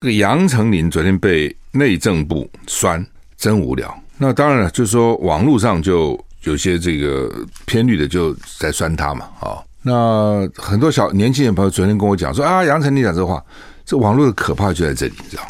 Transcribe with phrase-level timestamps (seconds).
[0.00, 3.04] 这个杨丞琳昨天被内政部酸，
[3.36, 3.92] 真无聊。
[4.16, 7.28] 那当然了，就是说网络上就有些这个
[7.66, 13.44] 偏绿的就在酸他嘛，啊，那很多小年轻人朋友昨天跟我讲说啊，杨丞琳讲这话，
[13.84, 15.42] 这网络的可怕就在这里，你知道？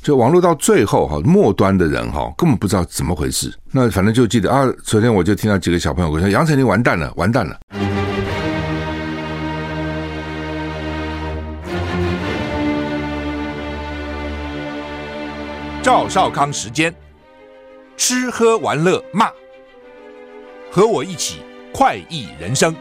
[0.00, 3.52] 就网络到最后哈，末端的人哈根本不知道怎么回事。
[3.72, 7.58] 那反正就记得啊，昨天我就听到几个小朋友我说，杨丞琳完蛋了，完蛋了。
[15.90, 16.94] 赵少康时间，
[17.96, 19.28] 吃喝玩乐骂，
[20.70, 21.40] 和我一起
[21.74, 22.72] 快意人生。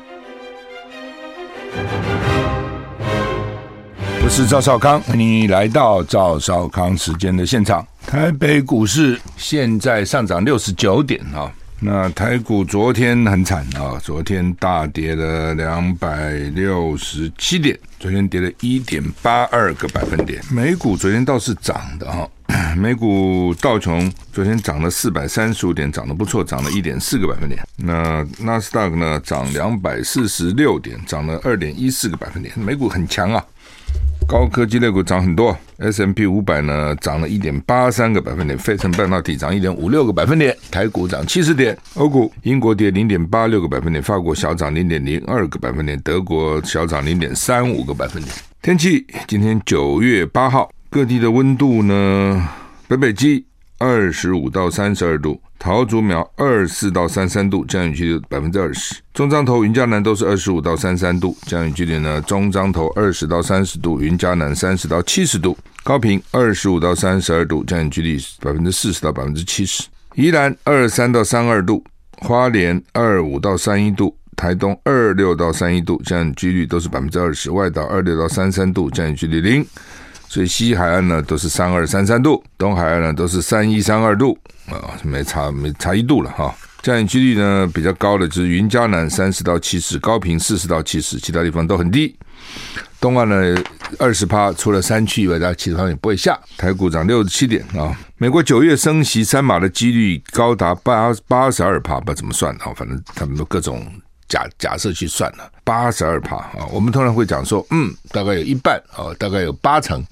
[4.23, 7.84] 我是赵少康，欢迎来到赵少康时间的现场。
[8.05, 20.40] 台北股市现在上涨六十九点啊，那台股昨天很惨啊，昨天大跌了两百六十七点，昨天跌了一点八二个百分点。
[20.52, 22.30] 美股昨天倒是涨的哈，
[22.78, 27.62] 美股道琼昨天涨了四百三十五点，涨得不错，涨了一点四个百分点。
[27.77, 32.54] 那纳斯达克呢，涨两百四十六点，涨了二点一四个百分点。
[32.58, 33.43] 美股很强啊。
[34.27, 48.36] 高科技类股涨很多 S M P 五百呢涨了一点八三个百分点，费城半导体涨一点五六个百分点，台股涨七十点，欧股英国跌零点八六个百分点，法国小涨零点零二个百分点，德国小涨零点三五个百分点。
[48.62, 52.48] 天气今天九月八号，各地的温度呢，
[52.90, 53.45] 北北基
[53.77, 55.40] 二十五到三十二度。
[55.59, 58.96] 桃竹苗二四到三三度，降雨几率百分之二十。
[59.13, 62.20] 中彰投、云嘉南都是二十五到三三度，降雨几率呢？
[62.23, 65.56] 中彰投二十到三十度，云嘉南三十到七十度。
[65.84, 69.84] 高屏二十五到三十二度，降雨几率百分之四十到百分之七十。
[70.16, 71.84] 宜兰二三到三二度，
[72.18, 77.51] 花莲二五到三一度，台东二六到三一度，降雨几率都是百分之二十。
[77.51, 79.63] 外岛二六到三三度，降雨几率零。
[80.30, 84.38] 所以西海岸呢都是三二三三度，东海岸呢都是三一三二度
[84.68, 86.56] 啊，没差没差一度了哈。
[86.84, 92.16] 降雨几率呢比较高的就是云嘉南三十到七十，高屏四十到七十，其他地方都很低。
[93.02, 93.36] 东岸呢
[93.98, 96.40] 二十趴，除了山区以外，其他地方也不会下。
[96.58, 97.98] 台股涨六十七点啊。
[98.18, 103.84] 美国九月升息三码的几率高达八八十二趴，不知道怎么算啊，反正他们都各种。
[104.29, 110.06] 假假设去算了，八十二趴啊，我们通常会讲说，嗯，大概有一半啊，大概有八成，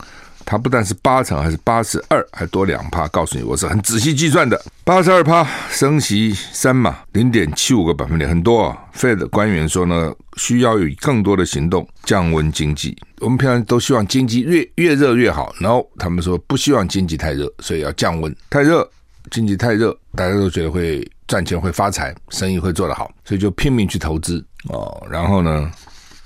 [0.43, 3.07] 它不但是八成，还是八十二，还多两趴。
[3.09, 8.77] 告诉你，我是很仔细计算的，八十二趴升息三嘛，零点七五个百分点，很多啊。
[8.95, 12.97] Fed 官员说呢，需要有更多的行动降温经济。
[13.19, 18.35] 我们平常都希望经济越越热越好，然后他们说不希望经济太热，所以要降温。
[18.49, 18.89] 太热，
[19.29, 21.07] 经济太热，大家都觉得会。
[21.27, 25.05] 赚钱会发财，生意会做得好，所以就拼命去投资哦。
[25.11, 25.69] 然后呢，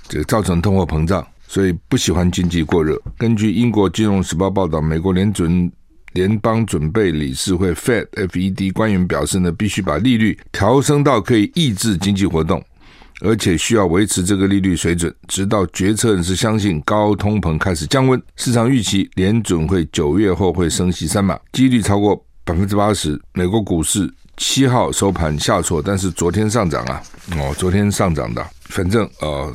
[0.08, 3.02] 这个造成通货膨胀，所以不喜欢经济过热。
[3.18, 5.72] 根据英国金融时报报道，美国联准
[6.14, 12.64] 联邦准备理事会 Fed FED 官员表示呢，必须把利率调升到可以抑制经济活动，
[13.22, 18.22] 而且需要维持这个利率水准，直到决策人士相信高通膨开始降温。
[18.36, 23.20] 市场预期联准会九月后会升息三码，几率超过百分之八十。
[23.34, 24.14] 美国股市。
[24.42, 27.00] 七号收盘下挫，但是昨天上涨啊！
[27.38, 29.54] 哦，昨天上涨的，反正呃，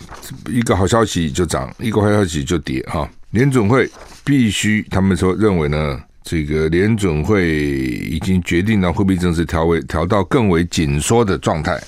[0.48, 3.06] 一个好消息就涨，一个坏消息就跌哈。
[3.30, 3.90] 联准会
[4.24, 11.82] 必须，他们说认为呢，这个联准会已经决定让货币政策调为调到更为紧缩的状态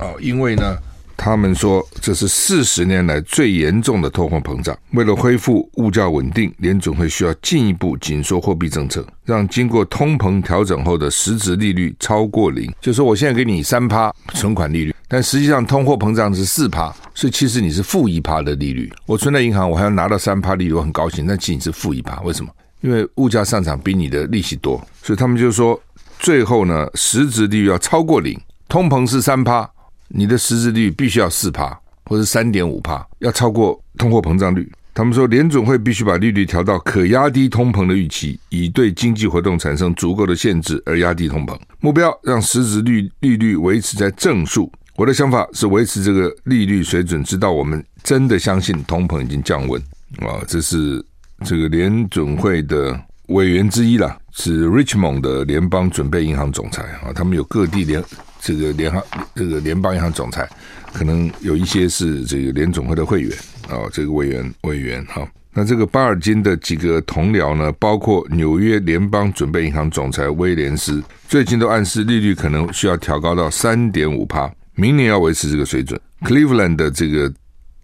[0.00, 0.76] 哦，因为呢。
[1.16, 4.76] 他们说，这是四十年来最严重的通货膨胀。
[4.92, 12.70] 为了恢复物价稳定，联准会需要进一步紧缩货币政策，让经过通膨调整后的实质利率超过零。
[12.80, 18.92] 就是，我现在给你三趴存款利率，但实际上通货膨胀是四趴，所以其实你是负一趴的利率。
[19.06, 21.26] 我存在银行，我还要拿到三趴利率，我很高兴。
[21.26, 22.50] 但其实你是负一趴，为什么？
[22.80, 25.80] 因为物价上涨比你的利息多，所以他们就说，
[26.18, 28.38] 最后呢，实质利率要超过零，
[28.68, 29.70] 通膨是三趴。
[30.16, 34.70] 你的实质率必须要四趴或者三点五趴，要超过通货膨胀率。
[34.94, 41.58] 他们说，联准会必须把利率调到可压低通膨的预期，以对经济活动产生足够的限制而压低通膨。
[41.80, 44.70] 目标让实质率利率维持在正数。
[44.94, 49.82] 我的想法是维持这个利率水准，直到我们真的相信通膨已经降温。
[50.20, 51.04] 啊，这是
[51.44, 52.96] 这个联准会的
[53.30, 57.12] 委员之一啦，是 Richmond 的联邦准备银行总裁啊。
[57.12, 58.00] 他们有各地联。
[58.44, 59.02] 这个联行，
[59.34, 60.46] 这个联邦银行总裁，
[60.92, 63.32] 可能有一些是这个联总会的会员
[63.70, 75.98] 啊、这个委员委员哈、那这个巴尔金的几个同僚呢，包括纽约联邦准备银行总裁威廉斯，最近都暗示利率可能需要调高到三点五趴，明年要维持这个水准。
[76.20, 77.32] Cleveland 的这个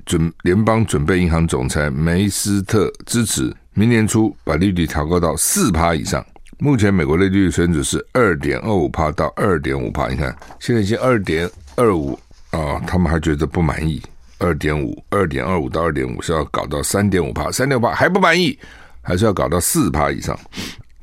[0.04, 6.22] 准联邦准备银行总裁梅斯特支持明年初把利率调高到四趴以上。
[6.62, 12.18] 目前美国的利率水准是二点二五帕到二点五帕，你看现在已经二点二五
[12.50, 14.00] 啊，他们还觉得不满意。
[14.38, 18.58] 二点五、二点二五到二点五是要搞到三点五帕，三点五帕还不满意，
[19.00, 20.38] 还是要搞到四帕以上。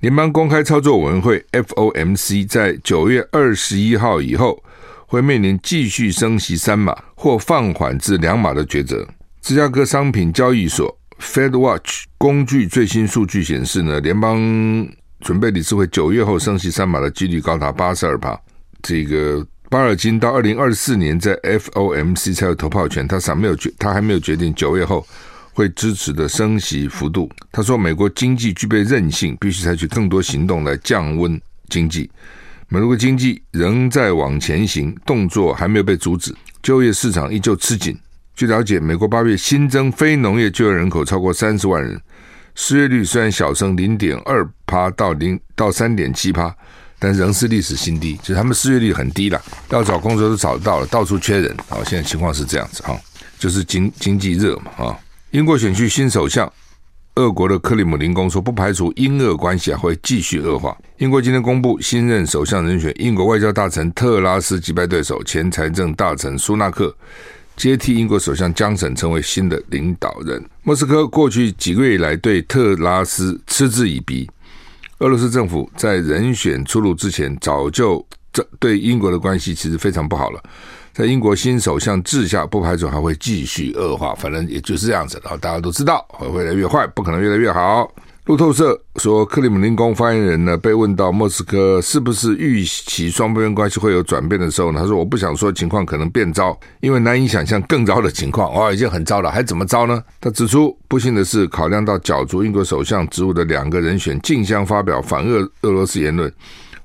[0.01, 4.63] 联邦公开操作委员会 FOMC 在九月二十一号以后
[5.07, 9.07] 会面临继续升息三码或放缓至两码的抉择。
[9.41, 14.39] 芝加哥商品交易所 FedWatch 工具最新数据显示呢，联邦
[15.21, 18.39] 准备理事会九月后升息三码的几率高达八十二趴。
[18.81, 25.05] 这个巴尔金到二零二四年在 FOMC 才有投票权，他尚没有决，他还没有决定九月后
[25.53, 27.29] 会支持的升息幅度。
[27.51, 32.09] 他说，美国经济具备韧性，必须采取更多行动来降温经济。
[32.69, 37.97] 美国经济仍在往前行，动作还没有被阻止，就业市场依旧吃紧。
[38.35, 41.99] 据了解，美国八月新增非农业就业人口超过三十万人。
[42.59, 46.53] 失业率虽然小升零点二趴到零到三点七趴，
[46.97, 48.15] 但仍是历史新低。
[48.15, 49.39] 就是他们失业率很低了，
[49.69, 51.77] 要找工作都找得到了，到处缺人啊。
[51.85, 52.99] 现在情况是这样子哈，
[53.37, 54.99] 就是经经济热嘛啊。
[55.29, 56.51] 英国选区新首相，
[57.13, 60.75] 俄国的克里姆林宫说不排除英俄关系会继续恶化。
[60.97, 66.93] 英国今天公布新任首相人选，英国外交大臣特拉斯击败对手前财政大臣苏纳克。
[67.55, 70.43] 接替英国首相江省成为新的领导人。
[70.67, 74.29] 莫斯科过去几个月以来对特拉斯嗤之以鼻。
[74.97, 80.43] 俄罗斯政府在人选出炉之前，早就这对英国的关系其实非常不好了。
[80.91, 84.13] 在英国新首相治下，不排除还会继续恶化。
[84.15, 87.89] 反正也就是这样子，然后大家都知道会越来越坏，不可能越来越好。
[88.27, 98.53] 路透社说，克里姆林宫发言人呢被问到莫斯科是不是预期双边关系会有转变的时候呢，他说：“我不想说情况可能变糟，因为难以想象更糟的情况。
[98.53, 106.29] 哇，已经很糟了，还怎么糟呢？”他指出，不幸的是，考量到角逐英国首相职务的两个人选竞相发表反俄俄罗斯言论，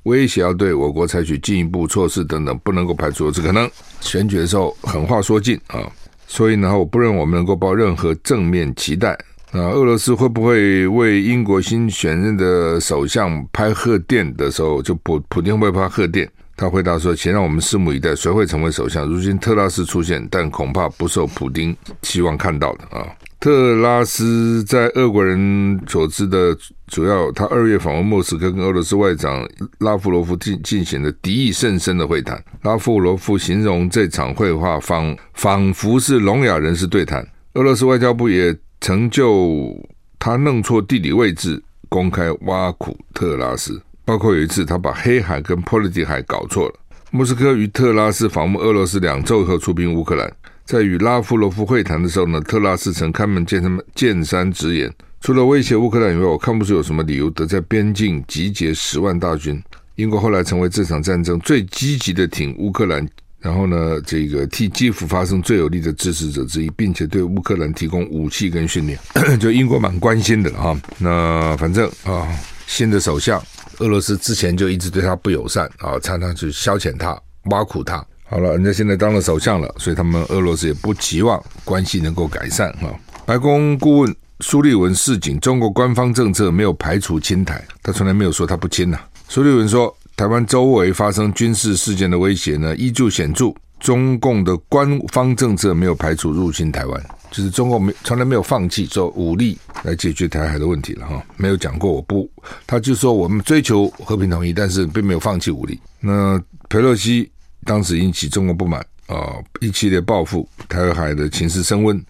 [0.05, 3.69] 威胁要对我国采取进一步措施等等，不能够排除这可能。
[4.01, 5.81] 选举的时候狠话说尽啊，
[6.29, 9.19] 所以呢，我不认为我们能够抱任何正面期待。
[9.53, 16.27] 啊，俄罗斯会不会为英国新选任的首相拍贺电的时候，就普普丁会不会拍贺电？
[16.57, 19.07] 他回答说：“请让我们拭目以待，谁会成为首相？
[19.07, 23.07] 如今特拉斯出现，但恐怕不受普丁期望看到的啊。”
[23.41, 26.57] 特拉斯在俄国人所知的
[26.87, 29.47] 主要，他二月访问莫斯科，跟俄罗斯外长
[29.81, 32.43] 拉夫罗夫进进行了敌意甚深的会谈。
[32.63, 37.27] 拉夫罗夫形容这场会话仿仿佛是聋哑人士对谈。
[37.53, 38.57] 俄罗斯外交部也。
[38.83, 39.81] 成就
[40.19, 46.75] 他弄错地理位置，公开挖苦特拉斯，包括有一次他把黑海跟波罗的海搞错了。
[47.13, 50.29] 莫斯科与特拉斯访问俄罗斯两周后出兵乌克兰，
[50.65, 59.63] 在与拉夫罗夫会谈的时候呢，特拉斯曾开门见山见山直言，除了威胁乌克兰以外，我看不出有什么理由得在边境集结十万大军。
[59.95, 63.09] 英国后来成为这场战争最积极的挺乌克兰。
[63.43, 68.97] 然后呢，这个替基辅发声最有力的支持者之一，并且对乌克兰提供武器跟训练，
[69.41, 70.81] 就英国蛮关心的哈。
[70.97, 72.25] 那反正啊，
[72.69, 73.43] 新的首相，
[73.79, 77.97] 俄罗斯之前就一直对他不友善啊，常常去消遣他、挖苦他。
[78.23, 82.89] 好了，人家现在当了首相了，所以他们俄罗斯也不期望关系能够改善哈。
[83.27, 89.93] 白宫顾问苏利文示警，中国官方政策没有排除亲台，他从来没有说他不亲呐、苏利文说。
[90.17, 93.53] 台湾周围发生军事事件的威胁呢，依旧显著。
[93.81, 102.31] 中共的官方政策没有排除入侵台湾，就是中共没从来没有放弃说武力来解决台海的问题了哈，没有讲过我不，
[102.65, 105.81] 他就说我们追求和平统一，但是并没有放弃武力。
[105.99, 107.29] 那裴洛西
[107.65, 112.01] 当时引起中国不满啊，一系列报复，台海的情势升温，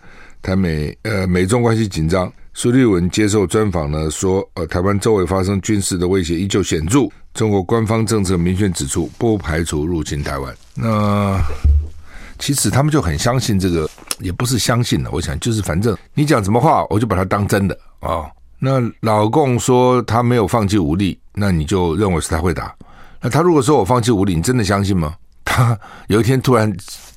[0.43, 2.31] 台美呃美中关系紧张。
[2.55, 7.09] 苏立文接受专访呢，说呃台湾周围发生军事的威胁依旧显著。
[7.33, 10.55] 中国官方政策明确指出，不排除入侵台湾。
[10.75, 11.41] 那
[12.39, 15.09] 其实他们就很相信这个，也不是相信了。
[15.11, 18.29] 我想就是，反正你讲什么话，我就把它当真的啊、
[18.59, 22.75] 那老共说他没有放弃武力，那你就认为是他会打。
[23.21, 25.15] 那他如果说我放弃武力，你真的相信吗？
[25.43, 25.79] 他
[26.09, 26.71] 有一天突然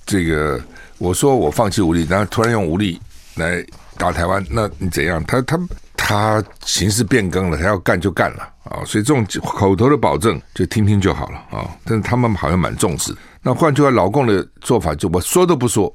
[0.05, 0.61] 这个
[0.97, 3.01] 我说我放弃武力，然后突然用武力
[3.35, 3.61] 来
[3.97, 5.23] 打台湾，那你怎样？
[5.25, 5.59] 他他。
[5.97, 8.85] 他形势变更了，他要干就干了啊！
[8.85, 11.67] 所以这种口头的保证就听听就好了啊。
[11.83, 13.15] 但是他们好像蛮重视。
[13.41, 15.91] 那换句话，老共的做法就我说都不说，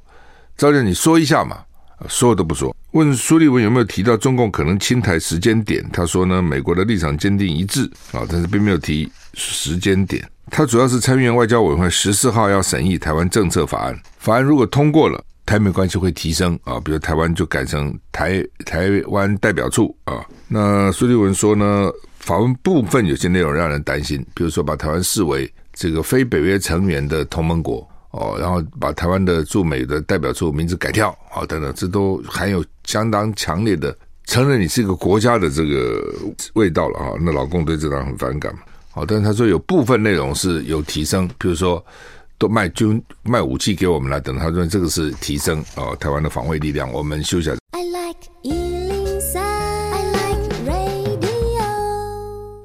[0.57, 1.59] 照样你说一下嘛，
[2.09, 2.75] 说都不说。
[2.91, 5.89] 问苏立文有没有提到中共可能侵台时间点？
[5.93, 10.29] 他说呢，美国的立场坚定一致啊，但是并没有提时间点。
[10.51, 15.23] 他主要是参议院外交委员会十四号要审议台湾政策法案，法案如果通过了。
[15.51, 20.25] 台美关系会提升啊，比如台湾就改成台台湾代表处啊。
[20.47, 21.91] 那苏立文说呢，
[22.21, 33.93] 访问部分有些内容让人担心，比如说把台湾视为这个非北约成员的同盟国哦，然后把台湾的驻美的代表处名字改掉啊等等，这都含有相当强烈的
[34.27, 36.01] 承认你是一个国家的这个
[36.53, 37.11] 味道了啊。
[37.21, 38.61] 那老共对这张很反感嘛。
[38.93, 41.85] 好，但是他说有部分内容是有提升，比如说
[42.41, 46.91] 都卖军卖武器给我们了等，他说这个是提升哦，台湾的防卫力量。
[46.91, 47.59] 我们休息一下。
[47.73, 51.61] I like 103, I like radio。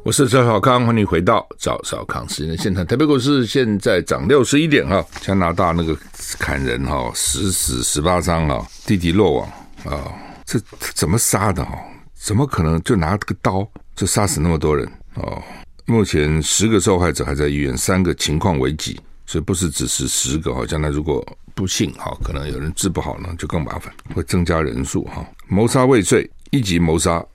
[0.05, 2.87] 我是赵小康，欢迎回到赵少康时间的现场。
[2.87, 5.93] 台北股市现在涨六十一点哈，加拿大那个
[6.39, 9.49] 砍人哈，十死十八伤啊，弟弟落网
[9.83, 10.07] 啊，
[10.45, 10.57] 这
[10.93, 11.77] 怎么杀的哈？
[12.13, 15.43] 怎么可能就拿这个刀就杀死那么多人哦？
[15.85, 20.65] 目前十个受害者还在医院，三个情况危急，所以不是只是十个哈。
[20.65, 25.25] 将来如果不幸哈，可能有人治不好呢，就更麻烦，会增加人数哈。
[25.47, 27.25] 谋杀未遂、一级谋杀、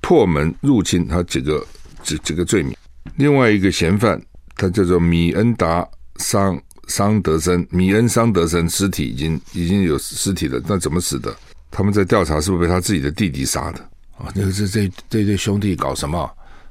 [0.00, 1.66] 破门入侵，他几个
[2.02, 2.76] 这几个罪名。
[3.16, 4.20] 另外一个嫌犯，
[4.56, 11.34] 他叫做米恩达桑桑德森，米恩桑德森尸体已经已经有尸体了，那怎么死的？
[11.70, 13.78] 他们在调查是不是被他自己的弟弟杀的
[14.18, 14.30] 啊？
[14.34, 16.30] 那个这这这对兄弟搞什么？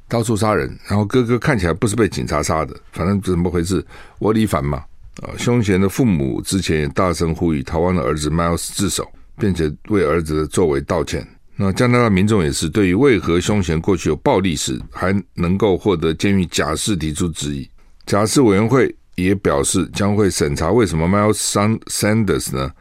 [0.10, 3.86] 到处杀人，然后哥哥看起来不是被警察杀的，反正怎么回事？
[4.20, 4.84] 窝里反嘛。
[5.22, 9.06] 啊，凶嫌的父母之前也大声呼吁逃亡的儿子 Miles 自首，
[9.38, 11.28] 并且为儿子的作为道歉。
[11.58, 17.70] 那加拿大民众也是对于为何凶嫌过去有暴力史还能够获得监狱假释提出质疑。
[18.06, 22.72] 假释委员会也表示将会审查为什么 Miles Sanders 呢，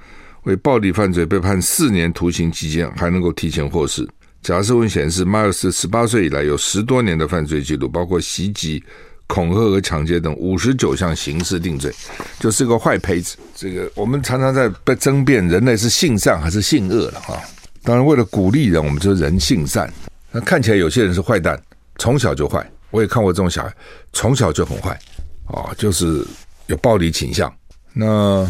[0.45, 4.09] 为暴力犯罪被判四年徒刑期间还能够提前获释。
[4.49, 8.83] 假释文显示马尔斯十八岁以来有十多年的犯罪记录，包括袭击、
[9.27, 11.93] 恐吓和抢劫等五十九项刑事定罪，
[12.41, 13.37] 就是个坏胚子。
[13.55, 17.39] 这个我们常常在被争辩，人类是性善还是性恶了哈。
[17.83, 19.93] 当然，为了鼓励人，我们就人性善。
[20.33, 21.63] 那看起来有些人是坏蛋，
[21.99, 22.67] 从小就坏。
[22.91, 23.75] 我也看过这种小孩，
[24.15, 24.99] 从小就很坏
[25.49, 26.27] 啊，就是
[26.69, 27.55] 有暴力倾向。
[27.93, 28.49] 那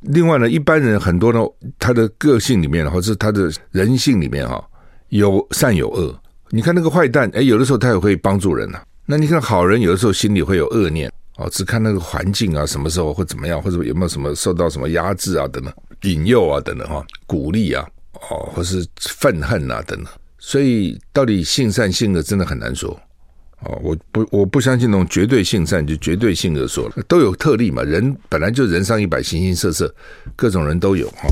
[0.00, 1.40] 另外呢，一般人很多呢，
[1.78, 4.62] 他的个性里面，或者是他的人性里面哈。
[5.08, 6.14] 有善有恶，
[6.50, 8.84] 你看那个坏蛋，哎，有的时候他也会帮助人呐、啊。
[9.06, 15.72] 那你看好人，有的时候心里会有恶念哦，只看那个环境啊，什么时候会怎么样，或者有没有什么受到什么压制啊等等，
[16.02, 17.86] 引诱啊等等哈，鼓励啊，
[18.30, 20.12] 哦，或是愤恨啊等等。
[20.38, 22.90] 所以到底性善性恶真的很难说
[23.60, 23.78] 哦。
[23.82, 27.82] 我不我不相信那种绝对性善就绝对性恶说了，都有特例嘛。
[27.82, 29.92] 人本来就人上一百，形形色色，
[30.36, 31.28] 各种人都有哈。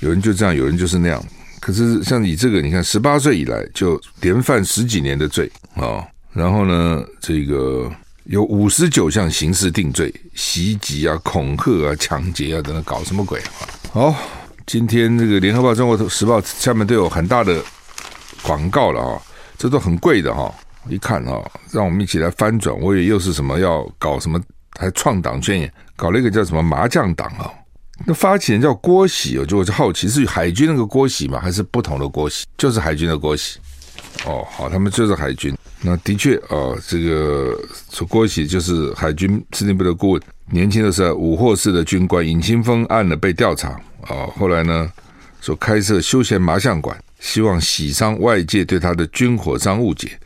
[0.00, 1.22] 有人就这样，有人就是那样。
[1.62, 7.88] 可是像你这个，你看十八岁以来就连犯十几年的罪啊，然后呢，这个
[8.24, 13.62] 有五十九项刑事定罪，袭击啊、恐吓啊、抢劫啊等等，搞什么鬼啊？
[13.92, 14.14] 好，
[14.66, 17.62] 今天这个联合报、中国时报下面都有很大的
[18.42, 19.22] 广告了啊，
[19.56, 20.52] 这都很贵的哈。
[20.88, 21.40] 一看啊，
[21.70, 24.40] 让我们一起来翻转，我以为又是什么要搞什么，
[24.80, 27.48] 还创党宣言，搞了一个叫什么麻将党啊。
[28.04, 31.38] 那发起人叫郭喜，我就我就好奇是海军那个郭喜吗？
[31.40, 32.44] 还是不同的郭喜？
[32.58, 33.58] 就是海军的郭喜。
[34.26, 35.56] 哦，好，他们就是海军。
[35.80, 37.58] 那的确啊、哦，这个
[37.90, 40.22] 说郭喜就是海军司令部的顾问。
[40.50, 44.90] 年轻的时候，五获市的军官尹清峰案呢被调查啊、哦，后来呢
[45.40, 50.18] 说开设休闲麻将馆，希望洗刷外界对他的军火商误解。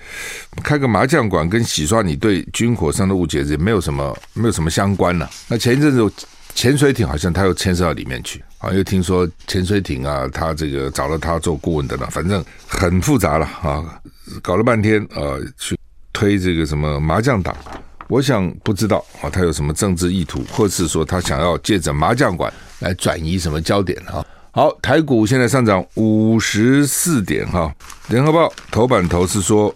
[0.63, 6.27] 开个麻将馆跟洗刷你对军火商的误解也没有什么没有什么相关呢、那前一阵子。
[6.57, 13.85] 潜水艇好像他又牵涉到里面去，啊，又听说潜水艇啊，他这个找了他做顾问的了，反正很复杂了啊，
[14.43, 15.79] 搞了半天啊，去
[16.15, 17.55] 推这个什么麻将党，
[18.09, 24.25] 我想不知道啊，他有什么政治意图，或是说他想要借着麻将馆来转移什么焦点啊。
[24.51, 27.71] 好，台股现在上涨五十四点哈，
[28.09, 29.73] 联合报头版头是说，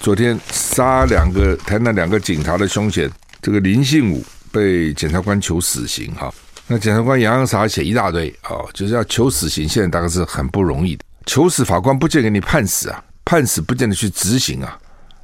[0.00, 3.10] 昨天杀两个台南两个警察的凶嫌，
[3.42, 4.24] 这个林信武。
[4.56, 6.32] 被检察官求死刑哈，
[6.66, 11.04] 那检察官洋洋洒洒写一大堆哦，就是要求死刑，现在大概是很不容易的。
[11.26, 14.78] 求死法官不见给你判死啊，判死不见得去执行啊，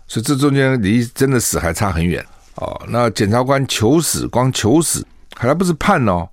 [0.06, 2.22] 所以这中间离真的死还差很远
[2.56, 2.78] 哦。
[2.88, 5.02] 那检察官求死，光求死，
[5.34, 6.28] 还不是判哦，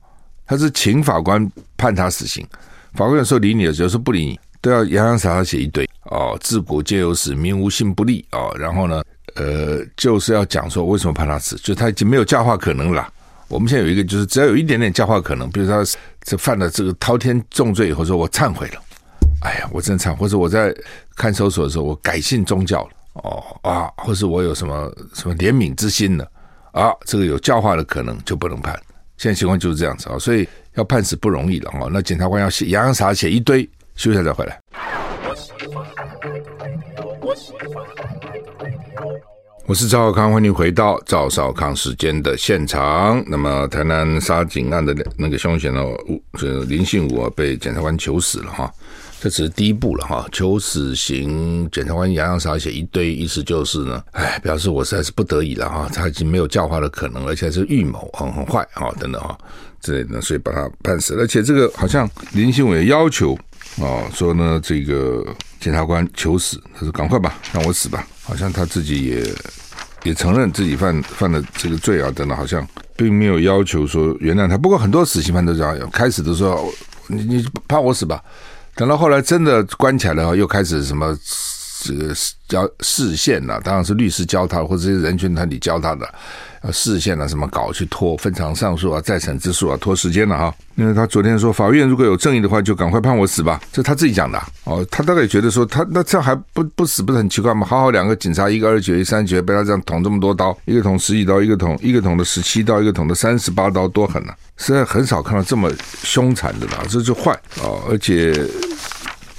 [0.45, 2.45] 他是请法官判他死刑。
[2.95, 6.37] 法官有时候理你，有时候不理你，都要洋洋洒洒写一堆哦。
[6.41, 8.53] 自古皆有死，民无信不立哦。
[8.59, 9.01] 然后呢？
[9.39, 13.07] 呃，就是要讲说为什么判他死，就他已经没有教化可能了。
[13.47, 15.81] 我们现在有一个，就是只要有一点点教化可能，比如他
[16.21, 18.81] 这犯了这个滔天重罪以后，说我忏悔了，
[19.41, 20.75] 哎呀，我真忏，或者我在
[21.15, 26.25] 看守所的时候，我改信宗教了，哦啊，或是我有什么什么怜悯之心呢
[26.73, 28.77] 啊，这个有教化的可能就不能判。
[29.17, 31.89] 现在情况就是这样子啊，所以要判死不容易了哦。
[31.91, 33.63] 那检察官要写洋洋洒洒写一堆，
[33.95, 34.59] 休息下再回来。
[39.69, 43.23] 我是赵少康，欢迎回到赵少康时间的现场。
[43.27, 45.83] 那么，台南杀警案的那个凶嫌呢，
[46.39, 48.73] 这林信武啊，被检察官求死了哈。
[49.21, 59.37] 这只是第一步了哈，求死刑，检察官洋洋洒洒写一堆，意思就是呢，哎，表示我实在是不得已了哈，他已经没有教化的可能，而且是预谋，很很坏啊，等等哈，
[59.81, 61.13] 之类的，所以把他判死。
[61.19, 63.37] 而且这个好像林信武也要求
[63.77, 65.25] 啊，说呢，这个
[65.59, 69.33] 检察官求死，他说赶快吧，让我死吧，好像他自己也
[70.03, 74.57] 也承认自己犯犯了这个罪啊，等等，好像并没有要求说原谅他。
[74.57, 76.69] 不过很多死刑犯都这样，开始都说
[77.07, 78.21] 你你判我死吧。
[78.75, 81.17] 等到后来真的关起来了，又开始什么
[81.83, 82.13] 这个
[82.47, 86.13] 教释宪呐，当然是律师教他，或者这些人权团体教他的，
[86.63, 90.53] 要释宪啊，什么搞去拖分长上诉啊，再审之诉啊，拖时间了哈。
[90.75, 94.85] 因为他昨天说，法院如果有正义的话，就赶快判我死吧，这他自己讲的哦。
[94.89, 97.67] 他大概觉得说，他那这样还不不死，不是很奇怪吗？
[97.67, 104.37] 好好两个警察，一个二十九，一三十九，被他这样捅这么多刀，一个捅十几刀，一个捅一个捅的十七刀，一个捅的三十八刀，多狠呐、啊！
[104.57, 105.71] 实在很少看到这么
[106.03, 108.33] 凶残的了，这就坏啊，而且。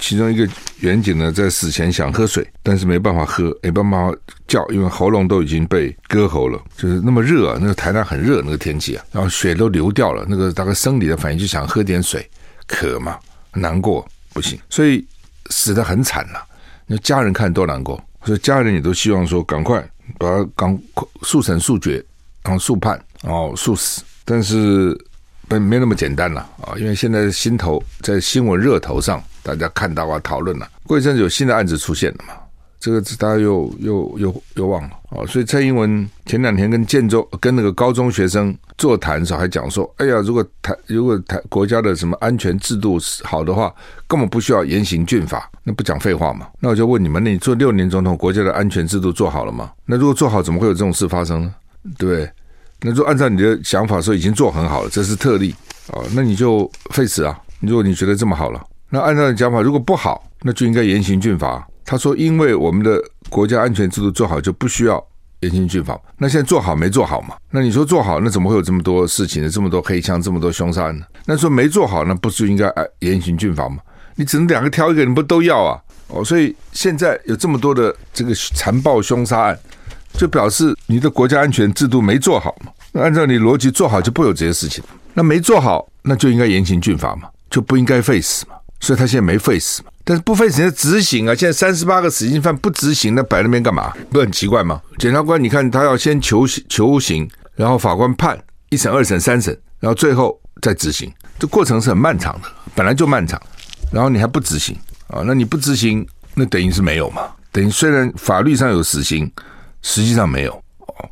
[0.03, 0.47] 其中一个
[0.81, 4.13] 远景呢，在死前想喝水，但是没办法喝，没办法
[4.47, 6.61] 叫，因为喉咙都已经被割喉了。
[6.75, 12.27] 就是那么热啊，那个台南很热，那个天气啊，然后血都流掉了，那个大概生理的反应就想喝点水，
[12.67, 13.17] 渴嘛，
[13.53, 15.05] 难过不行，所以
[15.49, 16.43] 死得很惨了。
[16.85, 19.81] 那家人看多难过，所以家人也都希望说，赶快
[20.17, 22.03] 把他赶快速审速决，
[22.43, 24.97] 然后速判，然后速死，但是。
[25.59, 26.71] 没那么简单了啊！
[26.77, 30.67] 因为现在心头在新闻热头上，大家看到啊，讨论了。
[30.85, 32.33] 过一阵子有新的案子出现了嘛？
[32.79, 35.21] 这个大家又又又又忘了啊！
[35.27, 43.71] 所以蔡英文前两天跟建州跟那个高中学生座谈的时候，还讲说：“哎呀，如果台如果台国家的什么安全制度好的话，
[44.07, 46.47] 根本不需要严刑峻法。”那不讲废话嘛？
[46.59, 49.71] 那我就问你们：那你做六年总统，国家的安全制度做好了吗？
[49.85, 51.53] 那如果做好，怎么会有这种事发生呢？
[51.99, 52.31] 对不对？
[52.81, 55.53] 那就按照你的想法说，已经做很好了，这是特例
[55.93, 57.39] 啊，那你就废死啊！
[57.59, 58.59] 如果你觉得这么好了，
[58.91, 61.67] 那按照你讲法，如果不好，那就应该严刑峻法。
[61.85, 65.03] 他说，因为我们的国家安全制度做好，就不需要
[65.39, 65.99] 严刑峻法。
[66.17, 67.35] 那现在做好没做好嘛？
[67.49, 69.49] 那你说做好，那怎么会有这么多事情呢？
[69.49, 71.05] 这么多黑枪，这么多凶杀案呢？
[71.25, 73.77] 那说没做好，那不是应该严刑峻法吗？
[74.15, 75.79] 你只能两个挑一个，你不都要啊？
[76.09, 79.57] 哦，所以现在有这么多的这个残暴凶杀案。
[80.13, 82.71] 就表示你的国家安全制度没做好嘛？
[82.91, 84.83] 那按照你逻辑做好就不有这些事情。
[85.13, 88.55] 那没做好，那就应该严刑峻法嘛，就不应该废死嘛。
[88.81, 91.33] 所以他现在没废死嘛，但是不废死要执行啊。
[91.33, 93.93] 现在三十八个死刑犯不执行，那摆那边干嘛？
[94.09, 94.81] 不很奇怪吗？
[94.97, 98.37] 检察官，你看他要先求求刑，然后法官判
[98.69, 103.41] 一审、二审、三审，然后最后再执行，这过程是很漫长的，本来就漫长。
[103.91, 104.75] 然后你还不执行
[105.07, 105.23] 啊？
[105.25, 107.21] 那你不执行，那等于是没有嘛？
[107.51, 109.31] 等于虽然法律上有死刑。
[109.83, 110.60] 实际上没有，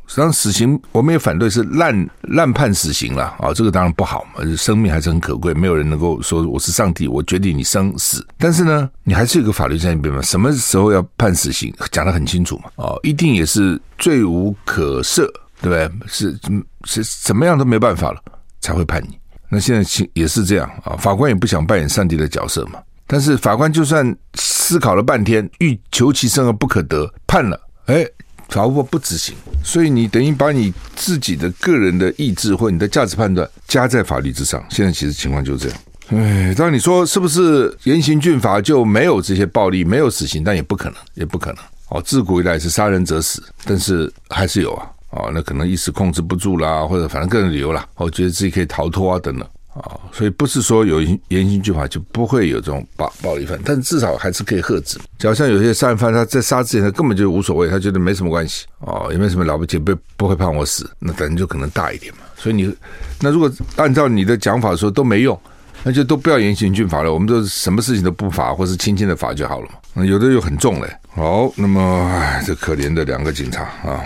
[0.06, 8.26] 实际上死刑我们也反对是滥滥判死刑了啊，这个当然不好嘛，生命还是很可贵，没有人能够说我是上帝，我决定你生死。
[8.38, 15.26] 但是呢，你还是有个法律在那边嘛，什么时候要判死刑，讲得很清楚嘛，哦，一定也是罪无可赦，
[15.60, 15.90] 对不对？
[16.06, 16.38] 是
[16.84, 18.20] 是怎么样都没办法了
[18.60, 19.18] 才会判你。
[19.48, 28.06] 那现在情也是这样啊，法官也不想扮演上帝的角色嘛，但是法官就算思考了半天，欲求其生而不可得，判了，哎。
[28.50, 29.34] 法务部不执行，
[29.64, 34.62] 所以你等于把你自己的个人的意志或你的价值判断加在法律之上。
[34.68, 35.78] 现在其实情况就是这样。
[36.08, 40.42] 哎，当然你说是不是严刑峻法就没有这些暴力，没有死刑？
[40.42, 41.64] 但也不可能，也不可能。
[41.88, 44.86] 哦，自古以来是杀人者死，但是还是有啊。
[45.10, 49.48] 哦，那可能一时控制不住啦，或者反正个人理由啦，我觉得自己可以逃脱啊，等等。
[49.80, 54.98] 啊，所以不是说有严刑峻法就不会有这种暴暴力犯，但至少还是可以遏制。
[55.18, 62.20] 就好像有些杀人犯，他在杀之前他根本就无所谓，他觉得没什么关系，哦，也没什么了不起，不不会判我死，那等于就可能大一点嘛。
[62.36, 62.74] 所以你
[63.20, 65.38] 那如果按照你的讲法说都没用，
[65.82, 69.74] 那就都不要严刑峻法了，我们都什么事情都不罚，或是轻轻的罚就好了嘛。
[69.94, 70.96] 那有的又很重嘞。
[71.14, 74.04] 好，那么，这可怜的两个警察啊，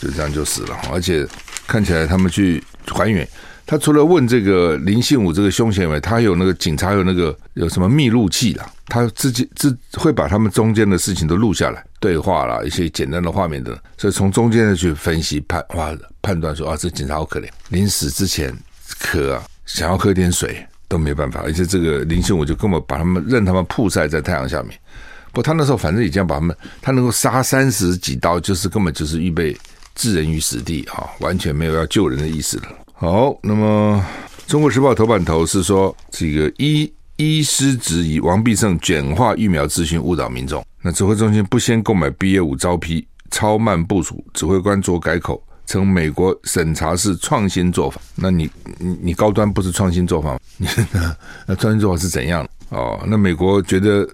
[0.00, 1.26] 就这样就死了，而且
[1.66, 3.28] 看起来他们去还原。
[3.66, 18.56] 他除了问这个林信武这个凶嫌以外，他有那个警察有那个有什么密录器啦，他自己自会把他们中间的事情都录下来，对话啦，一些简单的画面的，所以从中间的去分析判哇判断说啊，这警察好可怜，临死之前
[19.00, 24.78] 渴啊，想要喝点水都没办法，而且这个林信武就根本把他们任他们曝晒在太阳下面，
[25.32, 29.56] 不，他那时候反正已经把他们，他能够杀三十几刀，就是根本就是预备
[29.96, 32.68] 置人于死地啊，完全没有要救人的意思了。
[32.98, 34.02] 好，那么
[34.50, 40.64] 《中国时报》头版头是说，这个医医师质疑王必胜简化疫苗资讯误导民众。
[40.80, 48.00] 那指挥中心不先购买 BA 五招批，超慢部署，指挥官做改口，称美国审查是创新做法。
[48.14, 50.40] 那你你你高端不是创新做法吗？
[50.56, 50.66] 你
[51.46, 52.48] 那创新做法是怎样？
[52.70, 54.08] 哦，那美国觉得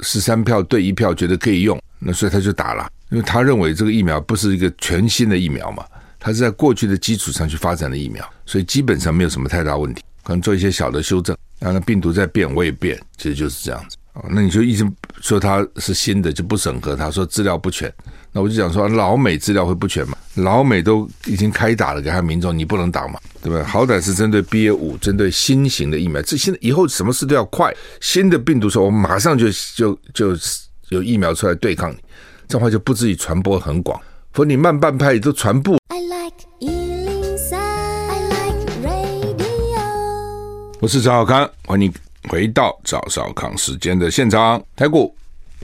[0.00, 5.82] 十三票对一票，觉得可以用，那所以他就打了，因为他认为这个疫苗不是一个全新的疫苗嘛。
[6.18, 13.96] 它是在过去的基础上去发展的疫苗，所以基本上没有什么太大问题，可能做一些小的修正，让那病毒在变，我也变，其实就是这样子。
[14.30, 17.92] 那你就一直说它是新的就不审核，他说资料不全，
[18.32, 20.16] 那我就讲说老美资料会不全嘛？
[20.36, 23.62] 老美都已经开打了，给他民众你不能打嘛，对不对？
[23.62, 30.34] 好歹是针对 BA 五，针对新型的疫苗，这现在以后什么事都要快，新的病毒说我马上就就就
[30.88, 31.98] 有疫苗出来对抗你，
[32.48, 34.00] 这样话就不至于传播很广，
[34.36, 35.78] 否你慢半拍也都传播。
[40.78, 41.90] 我是赵少康，欢迎
[42.28, 44.62] 回到赵少康时间的现场。
[44.76, 45.16] 台股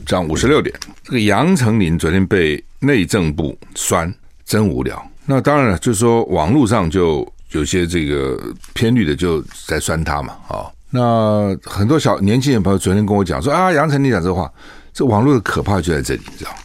[0.06, 4.10] 涨五十六点，这个杨丞琳昨天被内政部酸，
[4.46, 5.06] 真无聊。
[5.26, 8.40] 那当然了，就是说网络上就有些这个
[8.72, 10.34] 偏绿的就在酸他嘛。
[10.48, 14.50] 啊，那很多小年轻人朋友昨天跟我讲说啊，杨丞琳讲这话，
[14.94, 16.56] 这网络的可怕就在这里，你知道吗？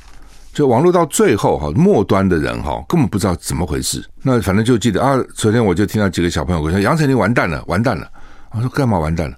[0.57, 4.03] 就网络到最后哈，末端的人哈根本不知道怎么回事。
[4.23, 8.09] 那反正就记得啊，昨天我就听到几个小朋友说杨丞琳完蛋了，完蛋了。
[8.49, 9.37] 我说干嘛完蛋了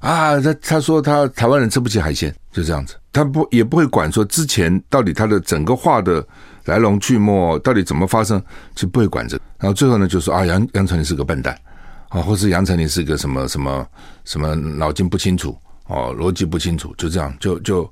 [0.00, 0.40] 啊？
[0.40, 6.26] 他他说他台湾人吃不起海鲜，就这样子，他不也不会管说之前到底他的整个话的
[6.64, 8.42] 来龙去脉到底怎么发生，
[8.74, 9.38] 就不会管这。
[9.60, 11.56] 然后最后呢，就说啊杨杨丞琳是个笨蛋
[12.08, 13.86] 啊，或是杨丞琳是个什么什么
[14.24, 17.88] 什么脑筋不清楚哦，逻辑不清楚，就这样就就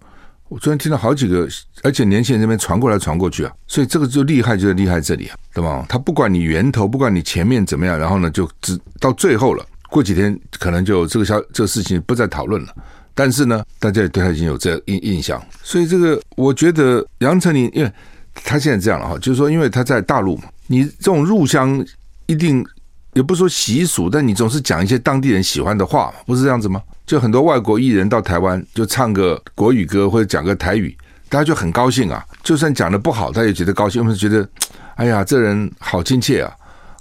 [0.49, 1.49] 我昨天听到好几个，
[1.83, 5.85] 而且年轻人这边传过来传过去啊，所以这个就厉害就是厉害这里啊，对吧？
[5.89, 9.65] 他不管你源头，不管你前面怎么样，然后呢就只到最后了。
[9.89, 12.75] 过几天可能就这个消这个事情不再讨论了，
[13.15, 17.91] 但是呢，大家也对他已经有这印印象，所以这个我觉得杨丞琳，因为
[18.35, 21.85] 他现在这样了哈，就是说因为他在大陆嘛，你这种入乡
[22.27, 22.65] 一定
[23.15, 26.83] 也不说习俗，但你总是讲一些当地人喜欢的话，不是这样子吗？
[27.07, 30.97] 就很多外国艺人到台湾就唱个国语歌或者讲个台语，
[31.29, 34.49] 大家就很高兴啊，就算讲的不好，他也觉得高兴，因为觉得
[34.97, 36.53] 哎呀，这人好亲切啊。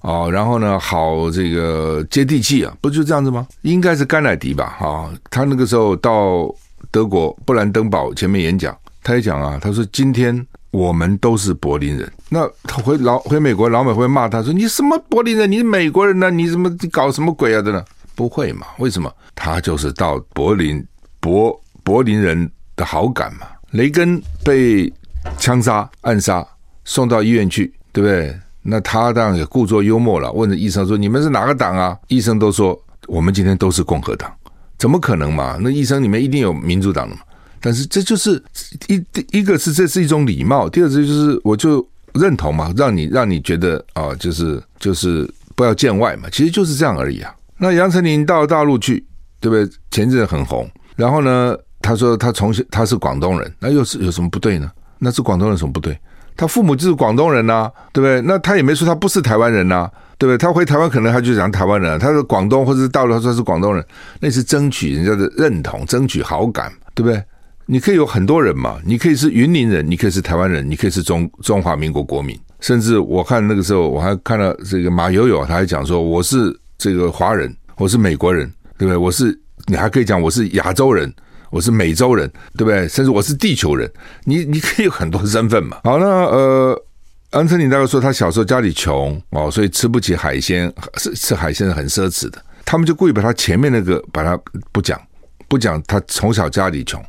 [0.02, 3.48] 哦，然后呢，好这个接地气啊，不就这样子吗？
[3.62, 4.76] 应该是甘乃迪吧？
[4.78, 6.54] 哈、哦，他那个时候到
[6.92, 12.12] 德国布兰登堡前面演讲，他也讲啊，他说今天我们都是柏林人。
[12.28, 15.50] 那他回老回美国，老美会骂他说你什么柏林人？
[15.50, 16.30] 你是美国人呢？
[16.30, 17.62] 你怎么搞什么鬼啊？
[17.62, 17.86] 真的？
[18.16, 18.68] 不会嘛？
[18.80, 19.12] 为什么？
[19.36, 20.86] 他就是到柏林
[21.20, 23.48] 柏柏林人的好感嘛。
[23.72, 24.92] 雷根被
[25.38, 26.46] 枪杀暗杀，
[26.86, 28.36] 送到医院去，对不对？
[28.62, 34.32] 那他当然也故作幽默了，问着医生说：“你们是哪个党啊？”医生都说：“我们今天都是共和党。”
[34.80, 35.58] 怎么可能嘛？
[35.60, 37.22] 那医生里面一定有民主党的嘛？
[37.60, 38.42] 但是这就是
[38.88, 47.34] 一第一个是这是一种礼貌，第二个就是我就认同嘛，让你让你觉得啊，就是就是不要见外嘛，其实就是这样而已啊。
[47.64, 49.02] 那杨丞琳到大陆去，
[49.40, 49.66] 对不对？
[49.90, 54.70] 前阵很红，然后呢，他说他从小他是广东人，那又是有什么不对呢？
[55.00, 55.98] 那是广东人什么不对？
[56.36, 58.20] 他父母就是广东人呐、对不对？
[58.20, 60.38] 那他也没说他不是台湾人呐、对不对？
[60.38, 63.82] 他回台湾可能他就讲台湾人、他是广东或者是大陆，他说他是广东人，
[64.20, 67.24] 那是争取人家的认同，争取好感，对不对？
[67.66, 78.98] 你可以有很多人嘛，你可以是云林人，你可以是台湾人，你可以是中中华民国国民，甚至我看那个时候我还看到这个马友友，他还讲说我是这个华人，我是美国人，对不对？
[78.98, 81.14] 我是你还可以讲我是亚洲人。
[81.50, 82.88] 我是美洲人，对不对？
[82.88, 83.88] 甚至我是地球人，
[84.24, 85.78] 你 你可以有很多身份嘛。
[85.84, 86.86] 好，那呃，
[87.34, 92.44] 杨丞琳大哥说他小时候家里穷哦，所以吃不起海鲜，吃吃海鲜是很奢侈的。
[92.66, 94.36] 他们就故意把他前面那个把他
[94.72, 95.00] 不讲，
[95.48, 97.00] 不讲他从小家里穷，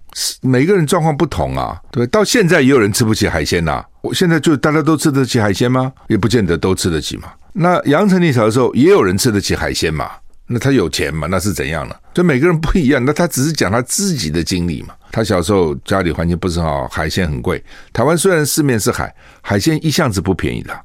[0.43, 2.11] 每个人状况不同啊，对对？
[2.11, 5.91] 到现在也有人吃不起海鲜呐、我现在就大家都吃得起海鲜吗？
[6.09, 7.33] 也不见得都吃得起嘛。
[7.57, 10.11] 那杨丞琳小的时候也有人吃得起海鲜嘛。
[10.47, 11.27] 那他有钱嘛？
[11.31, 11.95] 那是怎样呢？
[12.13, 13.03] 就每个人不一样。
[13.03, 14.95] 那他只是讲他自己的经历嘛。
[15.11, 17.65] 他小时候家里环境不是很好，海鲜很贵。
[17.95, 20.79] 台湾虽然四面是海，海鲜一向子不便宜的。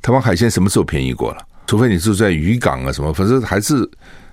[0.00, 1.46] 台湾海鲜什么时候便宜过了？
[1.66, 3.86] 除非你住在渔港啊什么，反正还是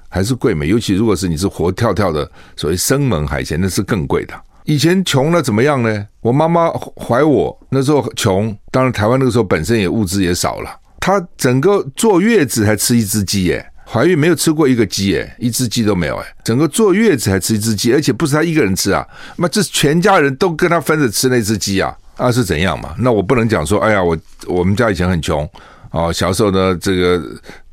[0.07, 0.63] 还是贵嘛。
[0.65, 4.33] 尤其如果是你是活跳跳的所谓生猛海鲜，那是更贵的。
[4.63, 6.07] 以前穷了怎么样呢？
[6.21, 10.78] 我妈妈怀我那时候穷，当然台湾那个时候本身也物资也少了。
[10.99, 13.65] 她整个坐月子还吃一只鸡耶。
[13.91, 19.03] 怀孕没有吃过一个鸡耶，一只鸡都没有哎，整个坐月子还吃一只鸡，而且不是他一个人吃啊，
[19.37, 22.93] 那这全家人都跟他分着吃那只鸡啊，啊是怎样嘛？
[22.99, 25.49] 那我不能讲说，哎呀，我我们家以前很穷
[25.89, 27.19] 哦，小时候呢，这个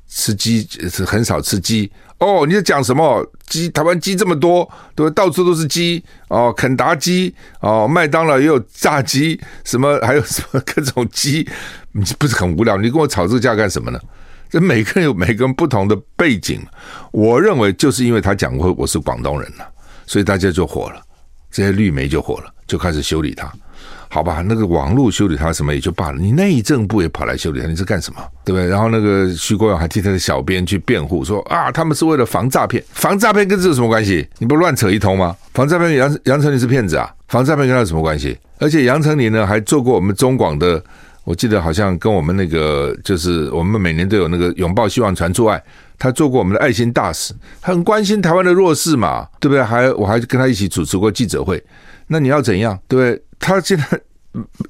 [0.09, 2.47] 吃鸡是很少吃鸡哦。
[2.47, 3.23] 你在讲什么？
[3.47, 11.47] 鸡台湾鸡这么多，对，到处都是鸡哦，肯达鸡哦，麦当劳也有炸鸡，什么还有什么各种鸡，
[11.97, 12.77] 你不是很无聊？
[12.77, 13.99] 你跟我吵这个架干什么呢？
[14.51, 16.61] 这每个人有每个人不同的背景，
[17.11, 19.67] 我认为就是因为他讲过我是广东人了，
[20.07, 21.01] 所以大家就火了，
[21.51, 23.51] 这些绿媒就火了，就开始修理他。
[24.09, 28.21] 好吧，那个网络修理他什么也就罢了，你内政部也跑来修理他，你是干什么？
[28.45, 28.69] 对不对？
[28.69, 34.27] 然后那个徐国勇还替他的小编去辩护，说啊，他们是为了防诈骗，防诈骗跟这有什么关系？
[34.39, 35.35] 你不乱扯一通吗？
[35.55, 38.39] 防诈骗杨杨丞琳是骗子啊，防诈骗跟他有什么关系？
[38.59, 40.83] 而且杨丞琳呢还做过我们中广的，
[41.27, 45.61] 我记得好像跟我们那个就是我们每年都有那个拥抱希望传出爱，
[45.99, 49.61] 他做过我们的爱心大使，很关心台湾的弱势嘛，对不对？
[49.61, 51.61] 还我还跟他一起主持过记者会，
[52.07, 52.79] 那你要怎样？
[52.87, 53.23] 对不对？
[53.41, 54.01] 他现在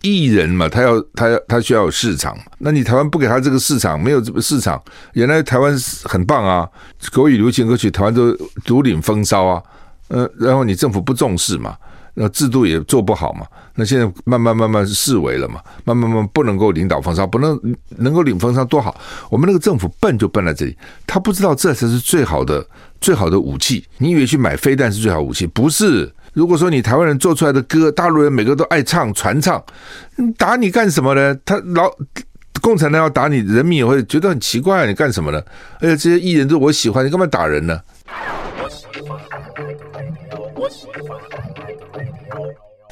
[0.01, 4.83] 艺人嘛，他要他要他需要有市场，那你台湾不给他这个市场，没有这个市场。
[5.13, 6.67] 原来台湾很棒啊，
[7.13, 9.63] 国语流行歌曲台湾都独领风骚啊，
[10.09, 11.77] 呃，然后你政府不重视嘛，
[12.15, 17.61] 那制度也做不好嘛，那现在慢慢慢慢是视为了嘛，慢慢慢不能够领导风骚，不能
[17.99, 18.99] 能够领风骚多好。
[19.31, 22.67] 我们那个政府笨就笨在这里，他不知道这才是最好的
[23.01, 23.87] 最好的武器。
[23.99, 25.47] 你以为去买飞弹是最好武器？
[25.47, 26.11] 不是。
[26.33, 29.63] 如果说你台湾人做出来的歌，大陆人每个都爱唱传唱，
[30.37, 31.35] 打你干什么呢？
[31.45, 31.91] 他老
[32.61, 35.43] 共产党要打你，人民也会觉得很奇怪，你干什么呢？
[35.81, 37.81] 而且这些艺人都我喜欢，你干嘛打人呢？
[40.55, 41.19] 我喜欢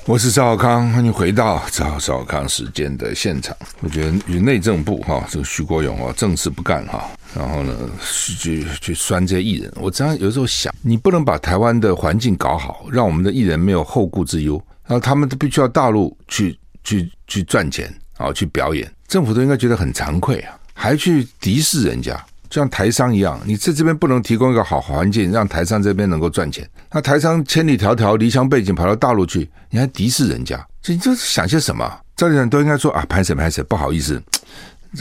[0.06, 3.56] 我是赵小康，欢迎回到赵小康时间的现场。
[3.80, 9.72] 我觉得与内政部哈，这个徐国勇啊，正事不干哈，然后呢，去去拴这些艺人。
[9.76, 22.22] 我常常有时候想，你不能把台湾的环境搞好，让我们的艺人没有后顾之忧，然后他们都必须要大陆去去去赚钱啊，去表演，政府都应该觉得很惭愧啊，还去敌视人家。
[22.54, 26.64] 就像台商一样，你在这边不能提供一个好环境，让台商这边能够赚钱。
[26.92, 31.84] 那台商千里迢迢离乡背井跑到大陆去，你还敌视人家，这你这是想些什么？
[32.14, 34.22] 这里人都应该说啊，拍谁拍谁，不好意思，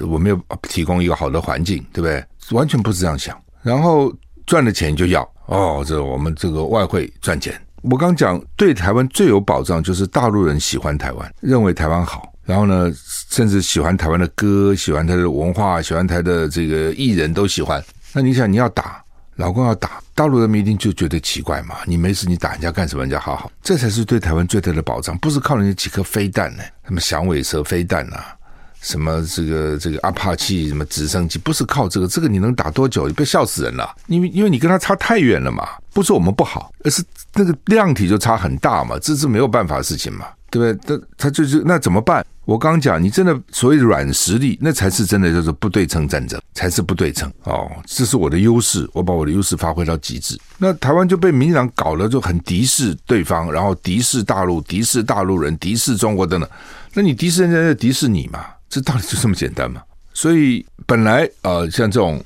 [0.02, 2.26] 我没有提供一个好的环境，对不对？
[2.58, 3.40] 完全不是这样想。
[3.62, 4.12] 然后
[4.48, 7.54] 赚了钱就要哦，这我们这个外汇赚钱。
[7.84, 12.33] 我刚讲对台湾最有保障就是大陆人喜欢台湾，认为台湾好。
[12.46, 12.92] 然后呢，
[13.30, 17.82] 甚至喜欢台湾的歌，喜欢他的文化，喜欢他的这个艺人都喜欢。
[18.12, 19.02] 那你想，你要打
[19.38, 21.78] 老公要打，大陆人民一定就觉得奇怪嘛？
[21.86, 23.04] 你没事，你打人家干什么？
[23.04, 26.64] 人家好好，这才是对台湾最大的保障，不是靠人家几颗飞弹呢？
[26.86, 28.36] 什么响尾蛇飞弹啊，
[28.82, 33.08] 什么这个这个阿帕奇什么直升机，不是靠这个，这个你能打多久？
[33.08, 35.68] 你别笑死人了，因为因为你跟他差太远了嘛。
[35.94, 37.04] 不是我们不好，而是
[37.36, 40.26] 那个量体就差很大嘛，这是没有办法的事情嘛。
[40.50, 41.00] 对不对？
[41.00, 42.24] 他他就是那怎么办？
[42.46, 47.72] 我刚讲，你真的所谓软实力，那才是真的叫做不对称战争，才是不对称哦。
[47.86, 50.38] 这是我的优势，我把我的优势发挥到极致。
[50.58, 56.50] 那台湾就被民进党搞了，就很敌视对方，然后敌视大陆，敌视大陆人，敌视中国等等。
[56.94, 58.46] 那你敌视人家，就敌视你嘛？
[58.70, 59.82] 这道理就这么简单嘛？
[60.14, 62.22] 所以本来呃，像这种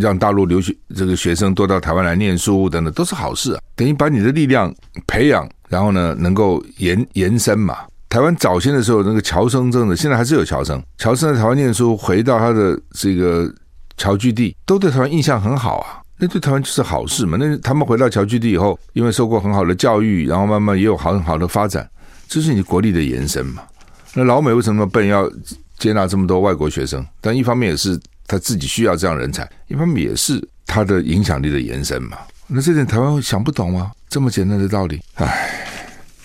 [0.00, 4.72] 让大陆留学这个学生多到台湾来念书等等，都是好事啊，等于把你的力量
[5.06, 5.48] 培养。
[5.68, 7.76] 然后呢，能够延延伸嘛？
[8.08, 10.82] 台湾早先的时候，那个侨生真的，现在还是有侨生。
[10.96, 13.52] 侨生在台湾念书，回到他的这个
[13.96, 16.00] 侨居地，都对台湾印象很好啊。
[16.16, 17.36] 那对台湾就是好事嘛。
[17.38, 21.88] 那他们回到侨居地以后，因为受过很好的教育，然后慢慢也有很好的发展，
[22.26, 23.62] 这是你国力的延伸嘛。
[24.14, 25.30] 那老美为什么笨，要
[25.78, 27.06] 接纳这么多外国学生？
[27.20, 32.16] 但一方面也是他自己需要这样人才，一方面也是他的影响力的延伸嘛。
[32.46, 33.92] 那这点台湾想不懂吗？
[34.08, 35.54] 这么简单的道理，唉。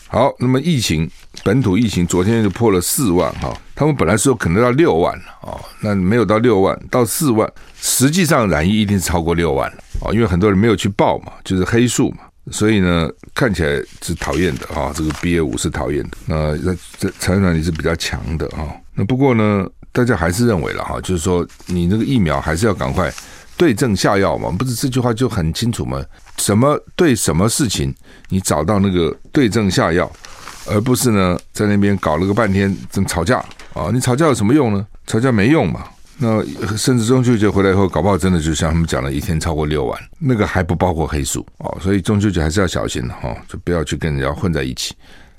[0.07, 1.09] 好，那么疫情
[1.43, 7.51] 本土疫情昨天就破了四万哈，他们本来说可能到六万了啊，那没有到六万，到四万，
[7.81, 23.13] 实际上染疫一定是超过六万了啊，因为很多人没有去报嘛，就是黑数嘛，所以呢看起来是讨厌的啊，这个 BA 五是讨厌的，那这传染力是比较强的啊，那不过呢，大家还是认为了哈，就是说你那个疫苗还是要赶快。
[23.55, 26.03] 对症下药嘛，不是这句话就很清楚吗？
[26.37, 27.93] 什么对什么事情，
[28.29, 30.11] 你找到那个对症下药，
[30.67, 33.37] 而不是呢在那边搞了个半天，怎么吵架
[33.73, 33.89] 啊？
[33.93, 34.85] 你吵架有什么用呢？
[35.07, 35.83] 吵架没用嘛。
[36.17, 36.43] 那
[36.77, 41.77] 甚至中秋节回来以后，搞不好真的就像他们讲的，一天超过六万，那个还不包括黑数哦。
[41.81, 44.95] 所以中秋节还是要小心的哈，就不要去跟人家混在一起，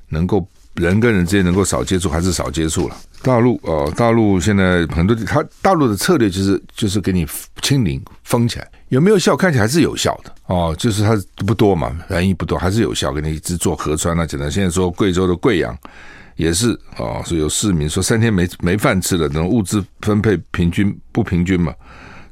[0.08, 0.46] 能够。
[0.74, 2.96] 人跟人之间能够少接触还是少接触了。
[3.22, 7.24] 大陆哦，大陆现在很多，他大陆的策略就是就是给你
[7.62, 9.36] 清零封起来，有没有效？
[9.36, 13.12] 看起来还是有效的哦，就是它不多嘛，染疫不多，还是有效。
[13.12, 14.48] 给你一直做核酸啊，简单。
[14.48, 15.76] 现在说贵州的贵阳
[16.36, 21.74] 也是哦，所以有市民说三天没没饭吃了，等物资分配平均不平均嘛，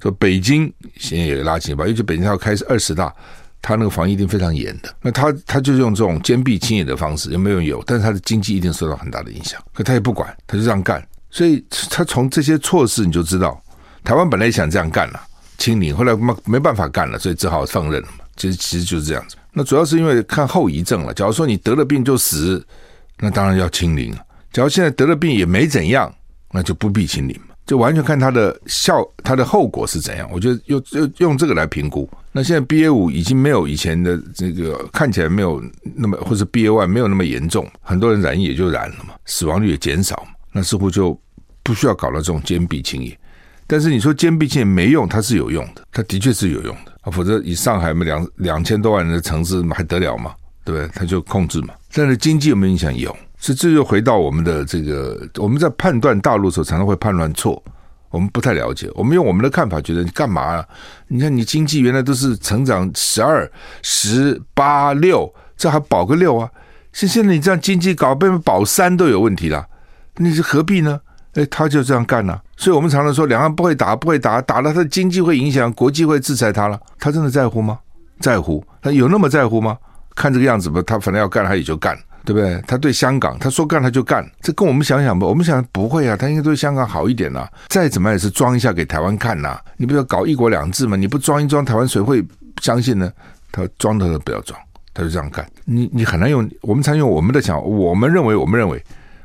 [0.00, 3.12] 说北京现在也拉警报，尤其北京要开始二十大，
[3.60, 4.94] 它那个防疫一定非常严的。
[5.00, 7.82] 那他他就用这种坚壁清野的方式，有没有有？
[7.84, 9.60] 但是他的经济一定受到很大的影响。
[9.74, 11.04] 可他也不管，他就这样干。
[11.28, 13.60] 所以他从这些措施你就知道，
[14.04, 15.20] 台湾本来也想这样干了，
[15.62, 18.24] 清零，后来没没办法干了，所以只好放任了嘛。
[18.36, 19.36] 其实其实就是这样子。
[19.52, 21.14] 那主要是因为看后遗症了。
[21.14, 22.66] 假如说你得了病就死，
[23.20, 24.18] 那当然要清零了。
[24.52, 26.12] 假如现在得了病也没怎样，
[26.50, 27.54] 那就不必清零嘛。
[27.64, 30.28] 就完全看它的效，它的后果是怎样。
[30.32, 32.10] 我觉得用用用这个来评估。
[32.32, 35.62] 那现在 BA 五已经没有以前的这个看起来没有
[35.94, 40.32] 那么，或者 BA one 没有那么严重，很多人染疫也就染了嘛，死亡率也减少嘛。
[40.50, 41.16] 那似乎就
[41.62, 43.16] 不需要搞到这种坚壁清野。
[43.66, 47.10] 但是你说坚壁清野没用，它是有用的，它的确是有用的啊。
[47.10, 50.34] 否则以上海嘛两两千多万人的城市还得了吗？
[50.64, 50.90] 对不对？
[50.94, 51.74] 它就控制嘛。
[51.92, 52.94] 但是经济有没有影响？
[52.96, 53.16] 有。
[53.38, 57.62] 所以这就回到我们的这个，我们在判断大陆的时候，常常会判断错。
[58.10, 60.68] 我们不太了解，我们用我们的看法觉得你干嘛啊？
[61.08, 66.48] 你看你经济原来都是成长十二、十八、六，这还保个六啊？
[66.92, 69.66] 现现在你这样经济搞，被保三都有问题了，
[70.18, 71.00] 你是何必呢？
[71.34, 76.78] 哎，他就这样干了，所以我们常常说两岸不会打，不会打，打了他的经济会影响，国际会制裁他了。
[76.98, 77.78] 他真的在乎吗？
[78.20, 78.64] 在乎？
[78.80, 79.76] 他有那么在乎吗？
[80.14, 81.98] 看这个样子吧，他反正要干，他也就干。
[82.24, 82.62] 对不对？
[82.68, 85.26] 他对香港，他说干他就干，这跟我们想想吧。
[85.26, 87.50] 我们想不会啊，他应该对香港好一点呐、啊。
[87.66, 89.60] 再怎么也是装一下给台湾看呐、啊。
[89.76, 90.96] 你不要搞一国两制嘛？
[90.96, 92.24] 你不装一装，台湾谁会
[92.60, 93.10] 相信呢？
[93.50, 94.56] 他装他都不要装，
[94.94, 95.44] 他就这样干。
[95.64, 98.80] 你你很难用，我们常用我们的想，我们认为，我们认为。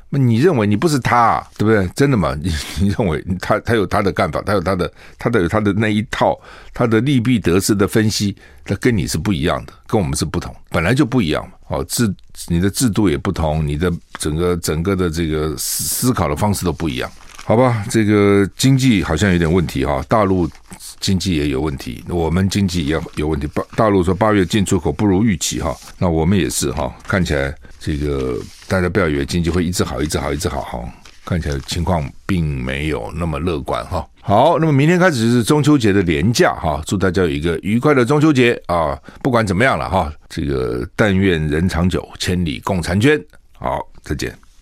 [0.10, 1.86] 那你认为你不是他、啊，对不对？
[1.94, 2.34] 真的吗？
[2.42, 6.40] 你 你认为他他有他的干法，他有他的他的有他的那一套，
[6.74, 11.54] 他的利弊得失的分析，他跟你是不一样的，跟我们是不同，本来就不一样嘛。
[11.68, 12.10] 哦，制
[12.48, 17.12] 你的制度也不同，你的整个整个的这个思思考的方式都不一样，
[17.44, 17.84] 好吧？
[17.90, 20.50] 这个经济好像有点问题哈，大陆
[21.02, 23.46] 经济也有问题，我们经济也有问题。
[23.48, 27.54] 大大陆说八月进出口不如预期哈，那我们也是哈，看起来。
[27.80, 28.38] 这个
[28.68, 30.80] 大家不要以为经济会一直好，一直好，一直好哈，
[31.24, 34.06] 看起来情况并没有那么乐观哈。
[34.22, 39.00] 好，那么明天开始就是中秋节的连假哈，祝大家有一个愉快的中秋节啊！
[39.24, 43.24] 不管怎么样了哈，这个但愿人长久，千里共婵娟。
[43.58, 44.38] 好，再见。